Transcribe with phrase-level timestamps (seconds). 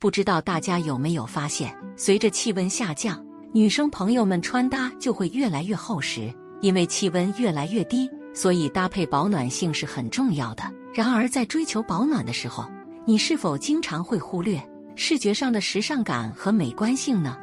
[0.00, 6.32] 不知道大家有没有发现，随着气温下降，女生朋友们穿搭就会越来越厚实。
[6.62, 10.62] 因为气温越来越低，所以搭配保暖性是很重要的。
[10.94, 12.64] 然而，在追求保暖的时候，
[13.04, 14.58] 你是否经常会忽略
[14.96, 17.36] 视觉上的时尚感和美观性呢？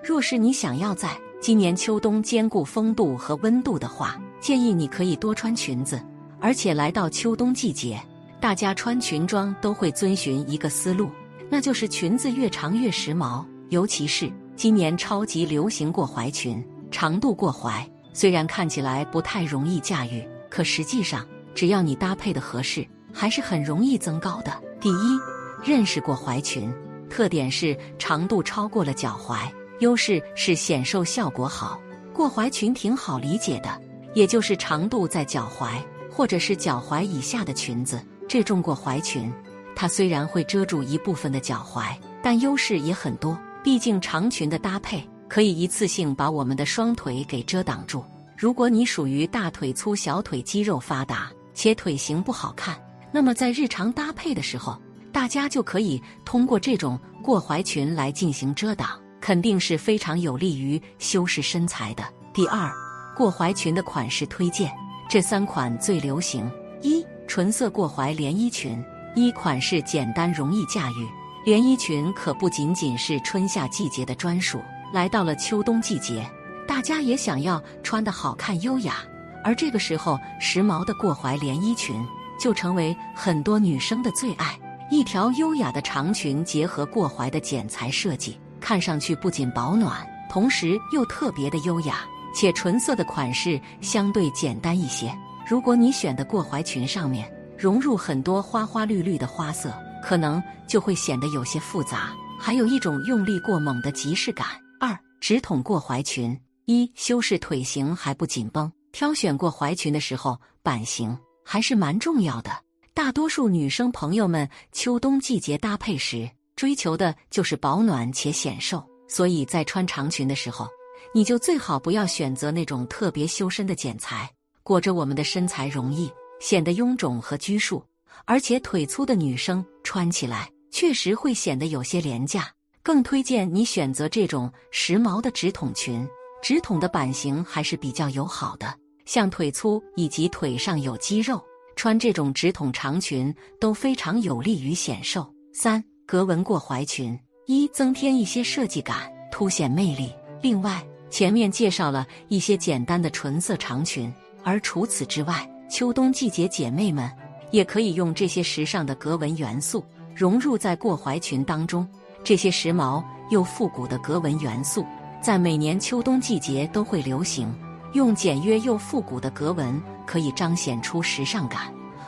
[0.00, 6.00] 若是你想要在今年秋冬兼顾风度和温度的话，建议你可以多穿裙子。
[6.40, 8.00] 而且来到秋冬季节，
[8.40, 11.10] 大家穿裙装都会遵循一个思路。
[11.50, 24.52] 那就是裙子越长越时髦，尤其是今年超级流行过踝裙，长度过踝虽然看起来不太容易驾驭，可实际上只要你搭配的合适，还是很容易增高的。
[24.80, 25.18] 第一，
[25.64, 26.72] 认识过踝裙，
[27.08, 29.38] 特点是长度超过了脚踝，
[29.80, 31.80] 优势是显瘦效果好。
[32.12, 33.80] 过踝裙挺好理解的，
[34.14, 35.74] 也就是长度在脚踝
[36.10, 39.32] 或者是脚踝以下的裙子，这种过踝裙。
[39.76, 43.38] 它虽然会遮住一部分的脚踝，但优势也很多。
[43.62, 48.04] 毕竟长裙的搭配可以一次性把我们的双腿给遮挡住。
[48.36, 52.76] 如果你属于大腿粗、小腿肌肉发达且腿型不好看，
[53.10, 54.76] 那么在日常搭配的时候，
[55.12, 62.04] 大家就可以通过这种过踝裙来进行遮挡，肯定是非常有利于修饰身材的。
[62.34, 62.70] 第二，
[63.16, 64.70] 过踝裙的款式推荐，
[65.08, 66.50] 这三款最流行：
[66.82, 68.84] 一、纯色过踝连衣裙。
[69.14, 71.08] 一款式简单容易驾驭，
[71.44, 74.60] 连衣裙可不仅仅是春夏季节的专属。
[74.92, 76.28] 来到了秋冬季节，
[76.66, 78.96] 大家也想要穿的好看优雅，
[79.42, 82.04] 而这个时候时髦的过踝连衣裙
[82.38, 84.58] 就成为很多女生的最爱。
[84.90, 92.04] 一条优雅的长裙结合过踝的剪裁设计，看上去不仅保暖，同时又特别的优雅。
[92.36, 95.16] 且纯色的款式相对简单一些。
[95.46, 97.32] 如果你选的过踝裙上面，
[97.64, 99.72] 融入很多花花绿绿的花色，
[100.02, 104.46] 可能就会显得有些复杂，还有一种用力过猛的即视感。
[104.78, 108.70] 二直筒过踝裙，一修饰腿型还不紧绷。
[108.92, 112.50] 挑选过踝裙的时候，版型还是蛮重要的。
[112.92, 120.68] 大多数女生朋友们秋冬季节搭配时，追求的就是保暖且显瘦，所以在穿长裙的时候，
[121.14, 124.30] 你就最好不要选择那种特别修身的剪裁，
[124.62, 126.12] 裹着我们的身材容易。
[126.40, 127.82] 显得臃肿和拘束，
[128.24, 132.50] 而且腿粗的女生穿起来确实会显得有些廉价。
[132.82, 136.06] 更推荐你选择这种时髦的直筒裙，
[136.42, 141.42] 直筒的版型还是比较友好的，像腿粗以及腿上有肌肉，
[141.76, 145.26] 穿这种直筒长裙都非常有利于显瘦。
[145.54, 150.12] 三格纹过踝裙，一增添一些设计感，凸显魅力。
[150.42, 154.12] 另外，前面介绍了一些简单的纯色长裙，
[154.42, 155.48] 而除此之外。
[155.74, 157.10] 秋冬季节，姐妹们
[157.50, 161.84] 也可以用这些时尚的格纹元素融入在过踝裙当中。
[162.22, 164.86] 这些时髦又复古的格纹元素，
[165.20, 167.52] 在每年秋冬季节都会流行。
[167.92, 171.62] 用简约又复古的格纹，可以彰显出时尚感。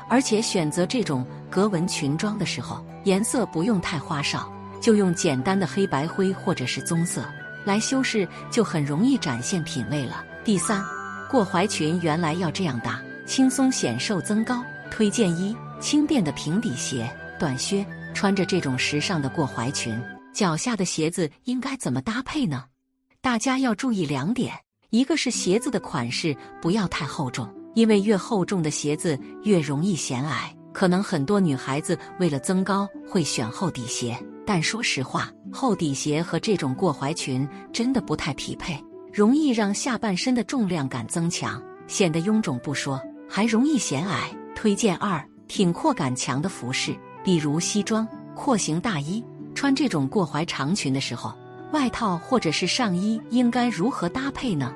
[0.09, 4.49] 而且选择这种格纹裙装的时候，颜色不用太花哨，
[4.81, 7.25] 就用简单的黑白灰或者是棕色
[7.65, 10.25] 来修饰，就很容易展现品味了。
[10.45, 10.81] 第三，
[11.29, 13.03] 过踝裙原来要这样搭。
[13.27, 17.07] 轻松显瘦增高，推荐一轻便的平底鞋、
[17.39, 17.85] 短靴。
[18.15, 19.95] 穿着这种时尚的过踝裙，
[20.33, 22.65] 脚下的鞋子应该怎么搭配呢？
[23.21, 24.55] 大家要注意两点：
[24.89, 30.51] 一个是鞋子的款式不要太厚重，因为越厚重的鞋子越容易显矮。
[30.73, 38.83] 可能很多女孩子为了增高会选厚底鞋，但说实话，厚底鞋和这种过踝裙真的不太匹配，
[39.13, 42.99] 容易让下半身的重量感增强，显得臃肿不说。
[43.29, 49.25] 还容易显矮，推荐二挺阔感强的服饰，比如西装、廓形大衣。
[49.55, 51.33] 穿这种过踝长裙的时候，
[51.73, 54.75] 外套或者是上衣应该如何搭配呢？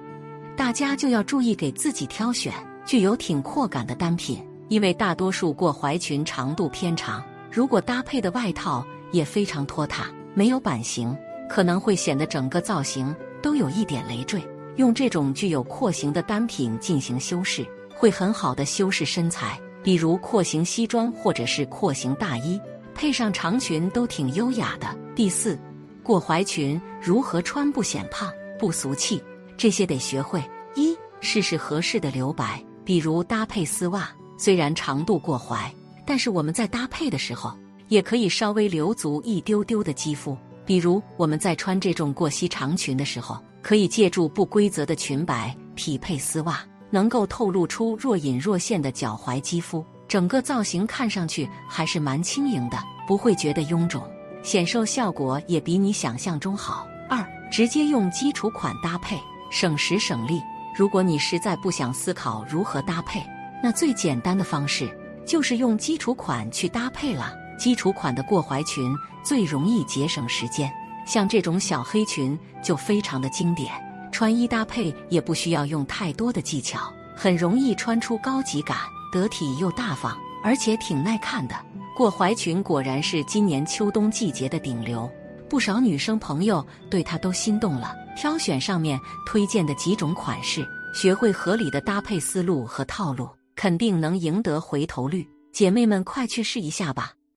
[0.57, 2.53] 大家就要注意给自己挑选
[2.85, 11.17] 具有挺阔感的单品，因为大多数过踝裙长度偏长，如果搭配的外套也非常拖沓，没有版型，
[11.49, 14.43] 可能会显得整个造型都有一点累赘。
[14.77, 17.67] 用这种具有廓形的单品进行修饰。
[18.01, 22.59] 会很好的修饰身材，比如廓形西装或者是廓形大衣，
[22.95, 24.87] 配上长裙都挺优雅的。
[25.15, 25.59] 第四，
[26.03, 29.23] 过踝裙如何穿不显胖不俗气？
[29.55, 30.43] 这些得学会。
[30.75, 35.71] 一，试试合适的留白，比如搭配丝袜，虽然长度过踝，
[36.07, 37.55] 但是我们在搭配的时候
[37.89, 40.35] 也可以稍微留足一丢丢的肌肤。
[40.65, 46.65] 比如我们在穿这种过膝长裙的时候，可以借助不规则的裙摆匹配丝袜。
[46.91, 52.77] 能够透露出若隐若现的脚踝肌肤，整个造型看上去还是蛮轻盈的，
[53.07, 54.03] 不会觉得臃肿。
[54.43, 56.87] 显瘦效果也比你想象中好。
[57.09, 59.19] 二，直接用基础款搭配，
[59.51, 60.41] 省时省力。
[60.77, 63.23] 如果你实在不想思考如何搭配，
[63.63, 64.89] 那最简单的方式
[65.27, 67.35] 就是用基础款去搭配了。
[67.59, 70.73] 基础款的过踝裙最容易节省时间，
[71.05, 73.73] 像这种小黑裙就非常的经典。
[74.11, 78.77] 穿衣搭配也不需要用太多的技巧，很容易穿出高级感，
[79.13, 81.55] 得体又大方，而且挺耐看的。
[81.97, 85.11] 过踝裙果然是今年秋冬季节的顶流，
[85.49, 87.95] 不少女生朋友对它都心动了。
[88.17, 95.27] 挑选上面推荐的几种款式，学会合理的搭配思路和套路，肯定能赢得回头率。
[95.53, 97.13] 姐妹们，快去试一下吧！